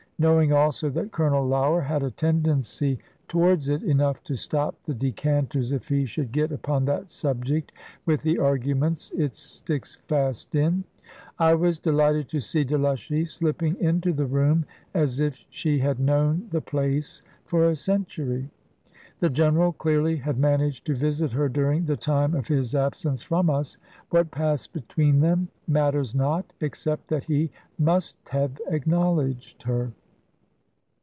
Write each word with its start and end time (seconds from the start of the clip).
Knowing 0.21 0.53
also 0.53 0.87
that 0.87 1.11
Colonel 1.11 1.43
Lougher 1.47 1.81
had 1.81 2.03
a 2.03 2.11
tendency 2.11 2.99
towards 3.27 3.69
it 3.69 3.81
(enough 3.81 4.21
to 4.25 4.35
stop 4.35 4.75
the 4.83 4.93
decanters 4.93 5.71
if 5.71 5.87
he 5.87 6.05
should 6.05 6.31
get 6.31 6.51
upon 6.51 6.85
that 6.85 7.09
subject 7.09 7.71
with 8.05 8.21
the 8.21 8.37
arguments 8.37 9.09
it 9.17 9.33
sticks 9.35 9.95
fast 10.07 10.53
in), 10.53 10.83
I 11.39 11.55
was 11.55 11.79
delighted 11.79 12.29
to 12.29 12.39
see 12.39 12.63
Delushy 12.63 13.27
slipping 13.27 13.75
into 13.77 14.13
the 14.13 14.27
room 14.27 14.65
as 14.93 15.19
if 15.19 15.39
she 15.49 15.79
had 15.79 15.99
known 15.99 16.49
the 16.51 16.61
place 16.61 17.23
for 17.45 17.67
a 17.67 17.75
century. 17.75 18.51
The 19.21 19.29
General 19.31 19.73
clearly 19.73 20.17
had 20.17 20.37
managed 20.37 20.85
to 20.85 20.93
visit 20.93 21.31
her 21.31 21.49
during 21.49 21.85
the 21.85 21.97
time 21.97 22.35
of 22.35 22.47
his 22.47 22.75
absence 22.75 23.23
from 23.23 23.49
us; 23.49 23.77
what 24.11 24.29
passed 24.29 24.71
between 24.71 25.21
them 25.21 25.47
matters 25.67 26.13
not, 26.13 26.53
except 26.61 27.07
that 27.07 27.23
he 27.23 27.49
must 27.79 28.17
have 28.29 28.61
acknowledged 28.67 29.63
her. 29.63 29.93